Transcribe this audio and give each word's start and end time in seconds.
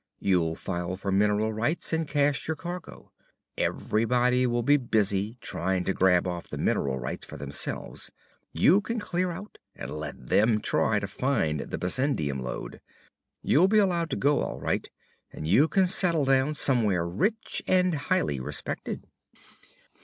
You'll 0.19 0.55
file 0.55 0.95
for 0.97 1.11
mineral 1.11 1.53
rights, 1.53 1.93
and 1.93 2.07
cash 2.07 2.47
your 2.47 2.55
cargo. 2.55 3.11
Everybody 3.55 4.47
will 4.47 4.63
get 4.63 4.89
busy 4.89 5.37
trying 5.41 5.83
to 5.83 5.93
grab 5.93 6.25
off 6.25 6.49
the 6.49 6.57
mineral 6.57 6.97
rights 6.99 7.23
for 7.23 7.37
themselves. 7.37 8.09
You 8.51 8.81
can 8.81 8.97
clear 8.99 9.29
out 9.29 9.59
and 9.75 9.91
let 9.91 10.29
them 10.29 10.59
try 10.59 10.99
to 10.99 11.07
find 11.07 11.59
the 11.59 11.77
bessendium 11.77 12.41
lode. 12.41 12.81
You'll 13.43 13.67
be 13.67 13.77
allowed 13.77 14.09
to 14.09 14.15
go, 14.15 14.41
all 14.41 14.59
right, 14.59 14.89
and 15.31 15.47
you 15.47 15.67
can 15.67 15.85
settle 15.85 16.25
down 16.25 16.55
somewhere 16.55 17.05
rich 17.07 17.61
and 17.67 17.93
highly 17.93 18.39
respected." 18.39 19.05